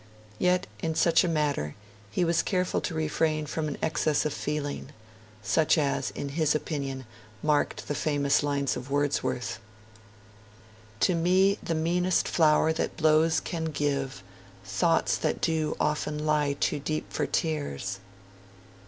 Yet, 0.39 0.65
in 0.79 0.95
such 0.95 1.23
a 1.23 1.27
matter, 1.27 1.75
he 2.09 2.25
was 2.25 2.41
careful 2.41 2.81
to 2.81 2.95
refrain 2.95 3.45
from 3.45 3.67
an 3.67 3.77
excess 3.83 4.25
of 4.25 4.33
feeling, 4.33 4.89
such 5.43 5.77
as, 5.77 6.09
in 6.15 6.29
his 6.29 6.55
opinion, 6.55 7.05
marked 7.43 7.87
the 7.87 7.93
famous 7.93 8.41
lines 8.41 8.75
of 8.75 8.89
Wordsworth: 8.89 9.59
'To 11.01 11.13
me 11.13 11.59
the 11.61 11.75
meanest 11.75 12.27
flower 12.27 12.73
that 12.73 12.97
blows 12.97 13.39
can 13.39 13.65
give 13.65 14.23
Thoughts 14.65 15.17
that 15.19 15.39
do 15.39 15.77
often 15.79 16.25
lie 16.25 16.53
too 16.53 16.79
deep 16.79 17.13
for 17.13 17.27
tears.' 17.27 17.99